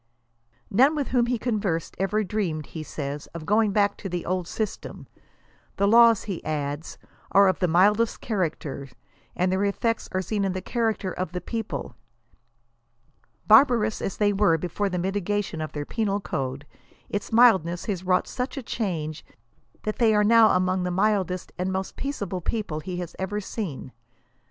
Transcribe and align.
None 0.71 0.95
with 0.95 1.09
whom 1.09 1.27
he 1.27 1.37
conversed, 1.37 1.93
ever 1.99 2.23
dreamed 2.23 2.65
he 2.65 2.81
says, 2.81 3.27
of 3.35 3.45
going 3.45 3.71
back 3.71 3.95
to 3.97 4.09
the 4.09 4.25
old 4.25 4.47
system. 4.47 5.05
The 5.77 5.87
laws, 5.87 6.23
he 6.23 6.43
adds, 6.43 6.97
are 7.33 7.47
of 7.47 7.59
the 7.59 7.67
mildest 7.67 8.19
character, 8.19 8.87
and 9.35 9.51
their 9.51 9.63
effects 9.63 10.09
are 10.11 10.23
seen 10.23 10.43
in 10.43 10.53
the 10.53 10.61
character 10.63 11.11
of 11.13 11.33
the 11.33 11.39
people. 11.39 11.95
Barbarous 13.47 14.01
as 14.01 14.17
they 14.17 14.33
were 14.33 14.57
before 14.57 14.89
the 14.89 14.97
mitigation 14.97 15.61
of 15.61 15.71
their 15.73 15.85
penal 15.85 16.19
code, 16.19 16.65
its 17.07 17.31
mildness 17.31 17.85
has 17.85 18.03
wrought 18.03 18.25
such 18.27 18.57
a 18.57 18.63
change 18.63 19.23
that 19.83 19.99
they 19.99 20.15
are 20.15 20.23
now 20.23 20.55
among 20.55 20.81
the 20.81 20.89
mildest 20.89 21.51
and 21.59 21.71
most 21.71 21.95
peaceable 21.95 22.41
people 22.41 22.79
he 22.79 22.97
has 22.97 23.15
ever 23.19 23.39
seen. 23.39 23.91